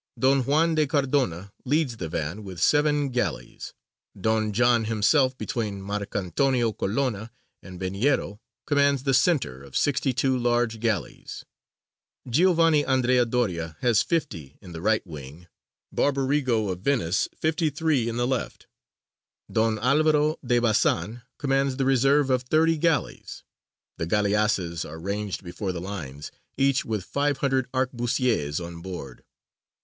[0.17, 3.75] Don Juan de Cardona leads the van with seven galleys;
[4.19, 7.29] Don John himself, between Marcantonio Colonna
[7.61, 11.45] and Veniero, commands the centre of sixty two large galleys;
[12.27, 12.45] G.
[12.47, 13.25] A.
[13.27, 15.45] Doria has fifty in the right wing;
[15.93, 18.65] Barbarigo of Venice fifty three in the left;
[19.51, 23.43] Don Alvaro de Bazan commands the reserve of thirty galleys:
[23.97, 29.23] the galleasses are ranged before the lines, each with five hundred arquebusiers on board.